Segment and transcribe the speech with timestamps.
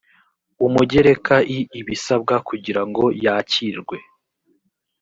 [0.65, 3.97] umugereka i ibisabwa kugirango yakirwe